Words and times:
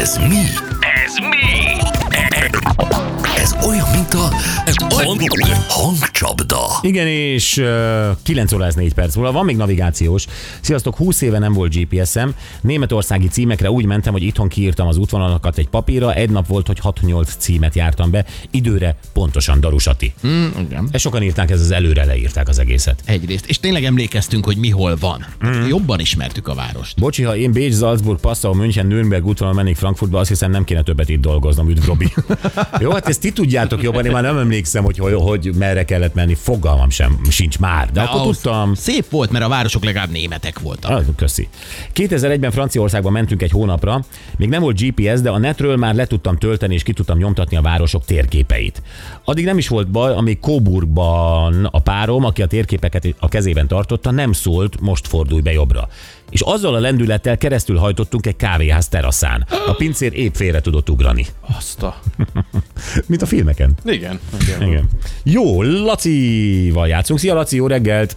Ez 0.00 0.18
mi? 0.18 0.44
Ez 1.04 1.18
mi? 1.20 1.91
Ez 3.36 3.54
olyan, 3.66 3.86
mint 3.90 4.14
a 4.14 4.30
hangcsapda. 5.68 6.58
Igen, 6.80 7.06
és 7.06 7.56
uh, 7.56 8.16
9 8.22 8.52
óra 8.52 8.64
lesz 8.64 8.74
4 8.74 8.94
perc 8.94 9.14
múlva. 9.14 9.32
Van 9.32 9.44
még 9.44 9.56
navigációs. 9.56 10.26
Sziasztok, 10.60 10.96
20 10.96 11.20
éve 11.20 11.38
nem 11.38 11.52
volt 11.52 11.74
GPS-em. 11.74 12.34
Németországi 12.60 13.28
címekre 13.28 13.70
úgy 13.70 13.84
mentem, 13.84 14.12
hogy 14.12 14.22
itthon 14.22 14.48
kiírtam 14.48 14.86
az 14.86 14.96
útvonalakat 14.96 15.58
egy 15.58 15.68
papírra. 15.68 16.14
Egy 16.14 16.30
nap 16.30 16.46
volt, 16.46 16.66
hogy 16.66 16.78
6-8 16.82 17.28
címet 17.38 17.74
jártam 17.74 18.10
be. 18.10 18.24
Időre 18.50 18.96
pontosan 19.12 19.60
Darusati. 19.60 20.12
Mm, 20.26 20.46
igen. 20.58 20.88
És 20.92 21.00
sokan 21.00 21.22
írták, 21.22 21.50
ez 21.50 21.60
az 21.60 21.70
előre 21.70 22.04
leírták 22.04 22.48
az 22.48 22.58
egészet. 22.58 23.00
Egyrészt. 23.04 23.46
És 23.46 23.60
tényleg 23.60 23.84
emlékeztünk, 23.84 24.44
hogy 24.44 24.56
mi 24.56 24.70
hol 24.70 24.96
van. 25.00 25.26
Mm. 25.46 25.66
Jobban 25.66 26.00
ismertük 26.00 26.48
a 26.48 26.54
várost. 26.54 26.98
Bocsi, 26.98 27.22
ha 27.22 27.36
én 27.36 27.52
Bécs, 27.52 27.74
Salzburg, 27.74 28.20
Passau, 28.20 28.54
München, 28.54 28.86
Nürnberg 28.86 29.26
útvonalon 29.26 29.62
mennék 29.62 29.76
Frankfurtba, 29.76 30.18
azt 30.18 30.28
hiszem 30.28 30.50
nem 30.50 30.64
kéne 30.64 30.82
többet 30.82 31.08
itt 31.08 31.20
dolgoznom, 31.20 31.68
üdv 31.70 31.90
Robi. 32.02 32.84
Jó, 32.84 32.90
hát 32.90 33.08
ezt 33.08 33.20
ti 33.20 33.32
tudjátok 33.32 33.82
jobban, 33.82 34.04
én 34.04 34.12
már 34.12 34.22
nem 34.22 34.38
emlékszem, 34.38 34.84
hogy, 34.84 34.98
hogy, 34.98 35.14
hogy 35.14 35.50
merre 35.58 35.84
kellett 35.84 36.14
menni, 36.14 36.34
fogalmam 36.34 36.90
sem 36.90 37.18
sincs 37.30 37.58
már, 37.58 37.86
de, 37.86 37.92
de 37.92 38.00
akkor 38.00 38.22
tudtam. 38.22 38.74
Szép 38.74 39.10
volt, 39.10 39.30
mert 39.30 39.44
a 39.44 39.48
városok 39.48 39.84
legalább 39.84 40.10
németek 40.10 40.58
voltak. 40.58 40.90
Ah, 40.90 41.04
köszi. 41.16 41.48
2001-ben 41.94 42.50
Franciaországban 42.50 43.12
mentünk 43.12 43.42
egy 43.42 43.50
hónapra, 43.50 44.04
még 44.36 44.48
nem 44.48 44.60
volt 44.60 44.80
GPS, 44.80 45.20
de 45.20 45.30
a 45.30 45.38
netről 45.38 45.76
már 45.76 45.94
le 45.94 46.06
tudtam 46.06 46.38
tölteni 46.38 46.74
és 46.74 46.82
ki 46.82 46.92
tudtam 46.92 47.18
nyomtatni 47.18 47.56
a 47.56 47.62
városok 47.62 48.04
térképeit. 48.04 48.82
Addig 49.24 49.44
nem 49.44 49.58
is 49.58 49.68
volt 49.68 49.88
baj, 49.88 50.14
amíg 50.14 50.40
Coburgban 50.40 51.64
a 51.64 51.78
párom, 51.78 52.24
aki 52.24 52.42
a 52.42 52.46
térképeket 52.46 53.14
a 53.18 53.28
kezében 53.28 53.66
tartotta, 53.66 54.10
nem 54.10 54.32
szólt, 54.32 54.80
most 54.80 55.06
fordulj 55.06 55.40
be 55.40 55.52
jobbra. 55.52 55.88
És 56.32 56.40
azzal 56.40 56.74
a 56.74 56.78
lendülettel 56.78 57.38
keresztül 57.38 57.76
hajtottunk 57.76 58.26
egy 58.26 58.36
kávéház 58.36 58.88
teraszán. 58.88 59.46
A 59.66 59.72
pincér 59.72 60.12
épp 60.14 60.34
félre 60.34 60.60
tudott 60.60 60.90
ugrani. 60.90 61.26
Azt 61.58 61.82
a... 61.82 62.00
Mint 63.08 63.22
a 63.22 63.26
filmeken. 63.26 63.74
Igen. 63.84 64.20
igen. 64.40 64.62
Igen. 64.68 64.88
Jó, 65.22 65.62
Lacival 65.62 66.88
játszunk. 66.88 67.18
Szia, 67.18 67.34
Laci, 67.34 67.56
jó 67.56 67.66
reggelt! 67.66 68.16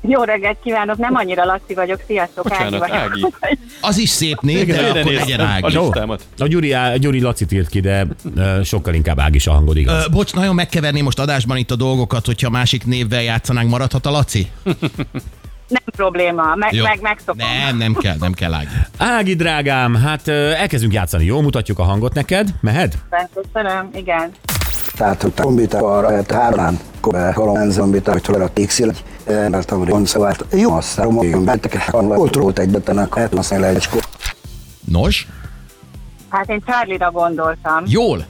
Jó 0.00 0.22
reggelt 0.22 0.58
kívánok, 0.62 0.96
nem 0.96 1.14
annyira 1.14 1.44
Laci 1.44 1.74
vagyok, 1.74 2.00
sziasztok, 2.06 2.44
Bocsánat, 2.44 2.90
Ági 2.90 3.08
vagyok. 3.08 3.38
Az 3.80 3.98
is 3.98 4.08
szép 4.08 4.40
név, 4.40 4.66
de 4.66 4.88
akkor 4.88 4.94
néztem 4.94 5.14
legyen 5.14 5.40
A 5.40 5.44
Ági. 5.44 5.78
listámat. 5.78 6.22
A 6.38 6.46
Gyuri, 6.46 6.72
a 6.72 6.96
Gyuri 6.96 7.20
Lacit 7.20 7.52
írt 7.52 7.68
ki, 7.68 7.80
de 7.80 8.06
uh, 8.36 8.62
sokkal 8.62 8.94
inkább 8.94 9.18
Ágis 9.18 9.46
a 9.46 9.52
hangod, 9.52 9.76
igaz? 9.76 10.04
Ö, 10.04 10.08
bocs, 10.10 10.34
nagyon 10.34 10.54
megkeverni 10.54 11.00
most 11.00 11.18
adásban 11.18 11.56
itt 11.56 11.70
a 11.70 11.76
dolgokat, 11.76 12.26
hogyha 12.26 12.50
másik 12.50 12.86
névvel 12.86 13.22
játszanánk, 13.22 13.70
maradhat 13.70 14.06
a 14.06 14.10
Laci? 14.10 14.50
Nem 15.68 15.82
probléma, 15.84 16.54
meg, 16.54 16.72
Jó. 16.72 16.84
meg 16.84 17.00
megszokom. 17.00 17.36
Nem, 17.36 17.76
nem 17.76 17.94
kell, 17.94 18.16
nem 18.20 18.32
kell 18.32 18.54
Ági. 18.54 18.68
Ági, 18.98 19.34
drágám, 19.34 19.94
hát 19.94 20.28
elkezdünk 20.28 20.92
játszani, 20.92 21.24
jó? 21.24 21.40
Mutatjuk 21.40 21.78
a 21.78 21.82
hangot 21.82 22.14
neked. 22.14 22.48
Mehed? 22.60 22.94
Köszönöm, 23.34 23.88
igen. 23.94 24.30
Tehát, 24.96 25.22
hogy 25.22 25.32
a 25.36 25.42
kombita 25.42 25.96
arra, 25.96 26.10
hát 26.14 26.30
hármán, 26.32 26.78
kobe, 27.00 27.32
kalománz, 27.34 27.76
kombita, 27.76 28.12
hogy 28.12 28.22
tőle 28.22 28.44
a 28.44 28.52
kékszil, 28.52 28.92
mert 29.26 29.70
a 29.70 29.78
konszolát, 29.78 30.44
jó, 30.52 30.72
aztán 30.74 31.06
a 31.06 31.10
módon 31.10 31.44
beteg, 31.44 31.82
ott 31.92 32.34
volt 32.34 32.58
egy 32.58 32.70
betenek, 32.70 33.14
hát 33.14 33.34
aztán 33.34 33.64
egy. 33.64 33.88
Nos, 34.84 35.26
Hát 36.28 36.48
én 36.50 36.62
Charlie-ra 36.66 37.10
gondoltam. 37.10 37.82
jól. 37.86 38.26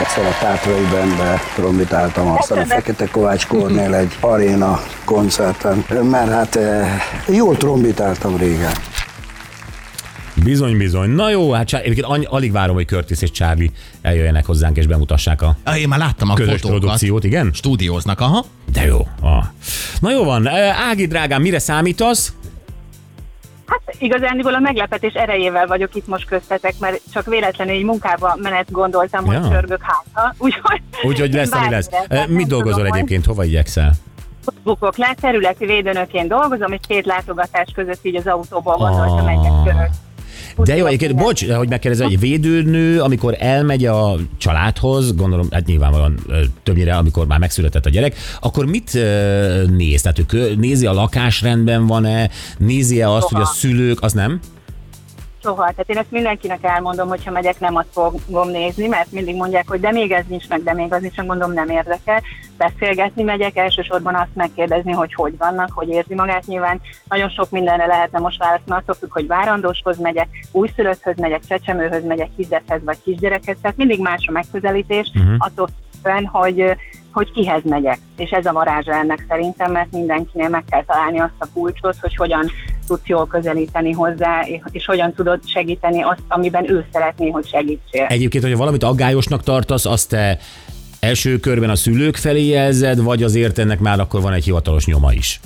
Egyszer 0.00 0.24
a 0.26 0.36
Tátraiben 0.40 1.16
be 1.16 1.40
trombitáltam, 1.54 2.28
a 2.30 2.42
Fekete 2.66 3.06
Kovács 3.06 3.46
Kornél 3.46 3.94
egy 3.94 4.16
aréna 4.20 4.80
koncerten, 5.04 5.84
mert 6.10 6.30
hát 6.30 6.56
eh, 6.56 7.00
jól 7.28 7.56
trombitáltam 7.56 8.36
régen. 8.36 8.72
Bizony, 10.44 10.76
bizony. 10.76 11.10
Na 11.10 11.30
jó, 11.30 11.52
hát 11.52 11.72
egyébként 11.72 12.26
alig 12.26 12.52
várom, 12.52 12.74
hogy 12.74 12.86
Curtis 12.86 13.20
és 13.22 13.30
Charlie 13.30 13.70
eljöjjenek 14.02 14.46
hozzánk 14.46 14.76
és 14.76 14.86
bemutassák 14.86 15.42
a 15.42 15.56
Ah, 15.64 15.80
Én 15.80 15.88
már 15.88 15.98
láttam 15.98 16.30
a 16.30 16.34
közös 16.34 16.60
fotókat. 16.60 16.78
produkciót, 16.80 17.24
igen? 17.24 17.50
Stúdióznak, 17.54 18.20
aha. 18.20 18.44
De 18.72 18.84
jó. 18.84 19.06
Ah. 19.20 19.44
Na 20.00 20.10
jó 20.10 20.24
van, 20.24 20.48
Eh, 20.48 20.88
Ági, 20.88 21.06
drágám, 21.06 21.42
mire 21.42 21.58
számítasz? 21.58 22.32
Igazániból 24.02 24.54
a 24.54 24.58
meglepetés 24.58 25.12
erejével 25.12 25.66
vagyok 25.66 25.94
itt 25.94 26.06
most 26.06 26.26
köztetek, 26.26 26.74
mert 26.80 27.00
csak 27.12 27.26
véletlenül 27.26 27.74
egy 27.74 27.84
munkába 27.84 28.36
menet 28.42 28.70
gondoltam, 28.70 29.24
hogy 29.26 29.34
Ja. 29.34 29.48
csörgök 29.50 29.82
hátra. 29.82 30.34
Úgyhogy, 30.44 30.80
Úgyhogy 31.02 31.32
lesz, 31.34 31.52
ami 31.52 31.70
lesz. 31.70 31.88
Eh, 32.08 32.26
Mit 32.26 32.46
dolgozol 32.46 32.72
tudom, 32.72 32.88
hogy 32.88 32.98
egyébként? 32.98 33.26
Hova 33.26 33.44
igyekszel? 33.44 33.92
Bukok 34.62 34.96
le, 34.96 35.14
területi 35.20 35.66
védőnöként 35.66 36.28
dolgozom, 36.28 36.72
és 36.72 36.78
két 36.88 37.06
látogatás 37.06 37.68
között 37.74 37.98
így 38.02 38.16
az 38.16 38.26
autóból 38.26 38.74
gondoltam 38.76 39.26
Ah. 39.26 39.30
egyet 39.32 39.62
körök. 39.64 39.90
De 40.56 40.76
jó, 40.76 40.86
egyébként, 40.86 41.14
bocs, 41.14 41.46
hogy 41.46 41.68
megkérdezem, 41.68 42.08
egy 42.08 42.20
védőnő, 42.20 43.00
amikor 43.00 43.36
elmegy 43.38 43.86
a 43.86 44.16
családhoz, 44.36 45.14
gondolom, 45.14 45.46
hát 45.50 45.66
nyilvánvalóan 45.66 46.18
többnyire, 46.62 46.94
amikor 46.96 47.26
már 47.26 47.38
megszületett 47.38 47.86
a 47.86 47.90
gyerek, 47.90 48.16
akkor 48.40 48.66
mit 48.66 48.98
néz? 49.76 50.02
Tehát 50.02 50.32
ő 50.32 50.54
nézi 50.54 50.86
a 50.86 50.92
lakás 50.92 51.42
rendben 51.42 51.86
van-e, 51.86 52.30
nézi-e 52.58 53.10
azt, 53.10 53.28
hogy 53.28 53.40
a 53.40 53.44
Soha. 53.44 53.54
szülők, 53.54 54.02
az 54.02 54.12
nem? 54.12 54.40
Soha. 55.42 55.70
Tehát 55.70 55.90
én 55.90 55.96
ezt 55.96 56.10
mindenkinek 56.10 56.64
elmondom, 56.64 57.08
hogyha 57.08 57.30
megyek, 57.30 57.60
nem 57.60 57.76
azt 57.76 57.88
fogom 57.92 58.48
nézni, 58.48 58.86
mert 58.86 59.12
mindig 59.12 59.36
mondják, 59.36 59.68
hogy 59.68 59.80
de 59.80 59.90
még 59.90 60.12
ez 60.12 60.24
nincs 60.28 60.48
meg, 60.48 60.62
de 60.62 60.72
még 60.74 60.92
az 60.92 61.00
nincs 61.00 61.16
mondom, 61.16 61.52
nem 61.52 61.68
érdekel. 61.68 62.22
Beszélgetni 62.56 63.22
megyek, 63.22 63.56
elsősorban 63.56 64.14
azt 64.14 64.34
megkérdezni, 64.34 64.92
hogy 64.92 65.14
hogy 65.14 65.36
vannak, 65.38 65.70
hogy 65.74 65.88
érzi 65.88 66.14
magát. 66.14 66.46
Nyilván 66.46 66.80
nagyon 67.08 67.28
sok 67.28 67.50
mindenre 67.50 67.86
lehetne 67.86 68.18
most 68.18 68.38
válaszolni, 68.38 68.72
attól 68.72 68.94
függ, 68.94 69.12
hogy 69.12 69.26
várandóshoz 69.26 69.98
megyek, 69.98 70.28
újszülötthöz 70.52 71.16
megyek, 71.16 71.46
csecsemőhöz 71.48 72.04
megyek, 72.04 72.30
hizethez 72.36 72.80
vagy 72.84 73.02
kisgyerekhez. 73.02 73.56
Tehát 73.62 73.76
mindig 73.76 74.00
más 74.00 74.26
a 74.26 74.32
megközelítés, 74.32 75.10
uh-huh. 75.14 75.34
attól 75.38 75.68
függően, 76.02 76.26
hogy 76.26 76.76
hogy 77.12 77.32
kihez 77.32 77.62
megyek. 77.64 77.98
És 78.16 78.30
ez 78.30 78.46
a 78.46 78.52
varázsa 78.52 78.92
ennek 78.92 79.24
szerintem, 79.28 79.72
mert 79.72 79.92
mindenkinél 79.92 80.48
meg 80.48 80.64
kell 80.70 80.84
találni 80.84 81.20
azt 81.20 81.32
a 81.38 81.46
kulcsot, 81.54 81.96
hogy 82.00 82.16
hogyan 82.16 82.50
tudsz 82.86 83.06
jól 83.06 83.26
közelíteni 83.26 83.92
hozzá, 83.92 84.40
és 84.70 84.84
hogyan 84.84 85.12
tudod 85.14 85.40
segíteni 85.46 86.02
azt, 86.02 86.22
amiben 86.28 86.70
ő 86.70 86.86
szeretné, 86.92 87.30
hogy 87.30 87.46
segítsél. 87.46 88.04
Egyébként, 88.08 88.42
hogyha 88.42 88.58
valamit 88.58 88.82
aggályosnak 88.82 89.42
tartasz, 89.42 89.86
azt 89.86 90.08
te 90.08 90.38
első 91.00 91.38
körben 91.38 91.70
a 91.70 91.76
szülők 91.76 92.16
felé 92.16 92.46
jelzed, 92.46 93.02
vagy 93.02 93.22
azért 93.22 93.58
ennek 93.58 93.78
már 93.78 94.00
akkor 94.00 94.20
van 94.20 94.32
egy 94.32 94.44
hivatalos 94.44 94.86
nyoma 94.86 95.12
is? 95.12 95.40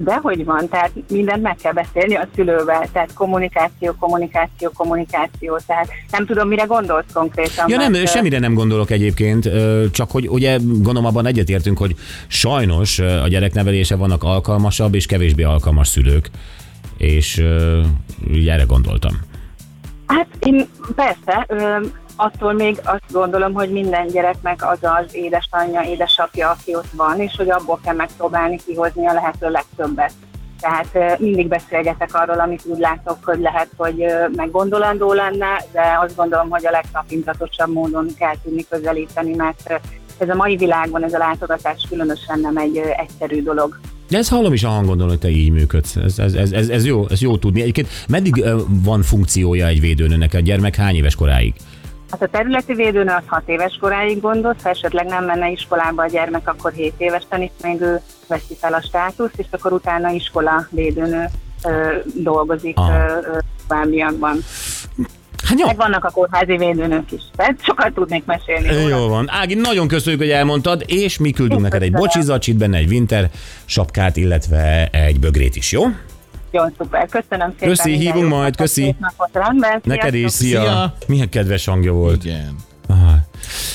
De 0.00 0.14
hogy 0.14 0.44
van, 0.44 0.68
tehát 0.68 0.90
mindent 1.08 1.42
meg 1.42 1.56
kell 1.62 1.72
beszélni 1.72 2.14
a 2.14 2.28
szülővel, 2.34 2.88
tehát 2.92 3.12
kommunikáció, 3.12 3.94
kommunikáció, 3.98 4.70
kommunikáció, 4.74 5.58
tehát 5.66 5.88
nem 6.10 6.26
tudom, 6.26 6.48
mire 6.48 6.64
gondolsz 6.64 7.12
konkrétan. 7.12 7.68
Ja 7.68 7.76
nem, 7.76 7.92
mert, 7.92 8.08
semmire 8.08 8.38
nem 8.38 8.54
gondolok 8.54 8.90
egyébként, 8.90 9.50
csak 9.92 10.10
hogy 10.10 10.28
ugye 10.28 10.58
gondolom 10.62 11.04
abban 11.04 11.26
egyetértünk, 11.26 11.78
hogy 11.78 11.94
sajnos 12.26 12.98
a 12.98 13.28
gyereknevelése 13.28 13.96
vannak 13.96 14.22
alkalmasabb 14.22 14.94
és 14.94 15.06
kevésbé 15.06 15.42
alkalmas 15.42 15.88
szülők, 15.88 16.30
és 16.96 17.36
erre 18.46 18.64
gondoltam. 18.66 19.20
Hát 20.06 20.26
én 20.38 20.66
persze, 20.94 21.46
attól 22.20 22.52
még 22.52 22.80
azt 22.84 23.12
gondolom, 23.12 23.52
hogy 23.52 23.70
minden 23.70 24.06
gyereknek 24.06 24.70
az 24.70 24.78
az 24.80 25.14
édesanyja, 25.14 25.82
édesapja, 25.82 26.50
aki 26.50 26.74
ott 26.74 26.90
van, 26.92 27.20
és 27.20 27.34
hogy 27.36 27.50
abból 27.50 27.80
kell 27.84 27.94
megpróbálni 27.94 28.58
kihozni 28.66 29.06
a 29.06 29.12
lehető 29.12 29.50
legtöbbet. 29.50 30.12
Tehát 30.60 31.18
mindig 31.18 31.48
beszélgetek 31.48 32.14
arról, 32.14 32.40
amit 32.40 32.64
úgy 32.64 32.78
látok, 32.78 33.18
hogy 33.24 33.40
lehet, 33.40 33.68
hogy 33.76 34.04
meggondolandó 34.36 35.12
lenne, 35.12 35.64
de 35.72 35.98
azt 36.00 36.16
gondolom, 36.16 36.50
hogy 36.50 36.66
a 36.66 36.70
legtapintatosabb 36.70 37.72
módon 37.72 38.06
kell 38.18 38.34
tudni 38.42 38.66
közelíteni, 38.70 39.34
mert 39.34 39.80
ez 40.18 40.28
a 40.28 40.34
mai 40.34 40.56
világban, 40.56 41.04
ez 41.04 41.14
a 41.14 41.18
látogatás 41.18 41.86
különösen 41.88 42.40
nem 42.40 42.56
egy 42.56 42.76
egyszerű 42.76 43.42
dolog. 43.42 43.80
De 44.08 44.18
ezt 44.18 44.30
hallom 44.30 44.52
is 44.52 44.64
a 44.64 44.68
hangodon, 44.68 45.08
hogy 45.08 45.18
te 45.18 45.28
így 45.28 45.50
működsz. 45.50 45.96
Ez, 45.96 46.18
ez, 46.18 46.34
ez, 46.34 46.52
ez, 46.52 46.68
ez, 46.68 46.84
jó, 46.84 47.06
ez 47.10 47.20
jó 47.20 47.36
tudni. 47.36 47.60
Egyébként 47.60 47.88
meddig 48.08 48.44
van 48.66 49.02
funkciója 49.02 49.66
egy 49.66 49.80
védőnőnek? 49.80 50.34
A 50.34 50.38
gyermek 50.38 50.76
hány 50.76 50.94
éves 50.94 51.14
koráig? 51.14 51.54
Hát 52.10 52.22
a 52.22 52.26
területi 52.26 52.74
védőnő 52.74 53.12
az 53.12 53.22
6 53.26 53.42
éves 53.46 53.76
koráig 53.80 54.20
gondoz, 54.20 54.56
ha 54.62 54.68
esetleg 54.68 55.06
nem 55.06 55.24
menne 55.24 55.50
iskolába 55.50 56.02
a 56.02 56.06
gyermek, 56.06 56.48
akkor 56.48 56.72
7 56.72 56.94
évesen 56.98 57.42
is 57.42 57.50
még 57.62 57.80
ő 57.80 58.00
veszi 58.26 58.56
fel 58.60 58.72
a 58.74 58.80
státuszt, 58.80 59.34
és 59.38 59.46
akkor 59.50 59.72
utána 59.72 60.10
iskola 60.10 60.66
védőnő 60.70 61.24
ö, 61.64 61.96
dolgozik 62.14 62.76
továbbiakban. 63.68 64.38
Hát 65.44 65.58
jó. 65.60 65.66
Meg 65.66 65.76
vannak 65.76 66.04
a 66.04 66.10
kórházi 66.10 66.56
védőnők 66.56 67.12
is, 67.12 67.22
tehát 67.36 67.56
sokat 67.62 67.92
tudnék 67.94 68.24
mesélni. 68.24 68.68
róla. 68.68 68.88
Jó 68.88 69.08
van. 69.08 69.28
Ági, 69.30 69.54
nagyon 69.54 69.88
köszönjük, 69.88 70.20
hogy 70.20 70.30
elmondtad, 70.30 70.82
és 70.86 71.18
mi 71.18 71.30
küldünk 71.30 71.60
neked 71.60 71.82
egy 71.82 71.90
Köszönöm. 71.90 72.06
bocsizacsit, 72.12 72.56
benne 72.56 72.76
egy 72.76 72.88
winter 72.90 73.30
sapkát, 73.64 74.16
illetve 74.16 74.88
egy 74.92 75.20
bögrét 75.20 75.56
is, 75.56 75.72
jó? 75.72 75.84
Jó, 76.50 76.62
szuper, 76.78 77.08
köszönöm 77.08 77.50
szépen. 77.50 77.68
Köszi, 77.68 77.96
hívunk 77.96 78.28
majd, 78.28 78.56
köszi. 78.56 78.82
szép 78.82 78.98
napot, 78.98 79.30
rendben, 79.32 79.80
Neked 79.84 80.14
is, 80.14 80.30
szia. 80.30 80.60
Szia. 80.60 80.94
Milyen 81.06 81.28
kedves 81.28 81.64
hangja 81.64 81.92
volt. 81.92 82.24
Igen. 82.24 82.56
Ah. 82.86 82.96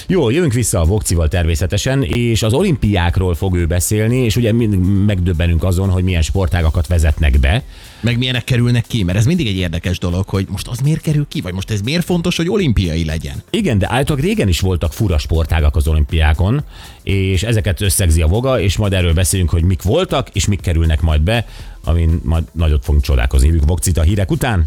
Jó, 0.08 0.30
jövünk 0.30 0.54
vissza 0.54 0.80
a 0.80 0.86
Vokcival 0.86 1.28
természetesen, 1.28 2.04
és 2.04 2.44
az 2.44 2.54
olimpiákról 2.54 3.36
fog 3.36 3.56
ő 3.56 3.66
beszélni, 3.66 4.18
és 4.18 4.36
ugye 4.36 4.52
mindig 4.52 4.80
megdöbbenünk 4.80 5.64
azon, 5.64 5.90
hogy 5.90 6.04
milyen 6.04 6.22
sportágakat 6.22 6.88
vezetnek 6.88 7.40
be. 7.40 7.64
Meg 8.00 8.18
milyenek 8.18 8.44
kerülnek 8.44 8.86
ki, 8.88 9.04
mert 9.04 9.18
ez 9.18 9.26
mindig 9.26 9.48
egy 9.48 9.56
érdekes 9.56 10.00
dolog, 10.00 10.30
hogy 10.30 10.46
most 10.50 10.68
az 10.68 10.80
miért 10.80 11.02
kerül 11.02 11.26
ki, 11.28 11.42
vagy 11.42 11.54
most 11.54 11.72
ez 11.72 11.82
miért 11.82 12.04
fontos, 12.04 12.38
hogy 12.38 12.50
olimpiai 12.50 13.06
legyen. 13.06 13.44
Igen, 13.50 13.78
de 13.78 13.88
állítólag 13.90 14.24
régen 14.24 14.48
is 14.48 14.60
voltak 14.60 14.94
fura 14.94 15.18
sportágak 15.18 15.76
az 15.76 15.88
olimpiákon, 15.88 16.64
és 17.04 17.44
ezeket 17.44 17.82
összegzi 17.82 18.22
a 18.22 18.28
voga, 18.28 18.60
és 18.60 18.78
majd 18.78 18.94
erről 18.94 19.14
beszélünk, 19.14 19.50
hogy 19.50 19.64
mik 19.64 19.82
voltak, 19.82 20.30
és 20.30 20.48
mik 20.48 20.62
kerülnek 20.62 21.02
majd 21.02 21.22
be, 21.22 21.46
amin 21.84 22.20
majd 22.24 22.44
nagyot 22.52 22.84
fogunk 22.84 23.04
csodálkozni. 23.04 23.48
Hívjuk 23.48 23.66
Vokcit 23.66 23.98
a 23.98 24.02
hírek 24.02 24.32
után. 24.32 24.62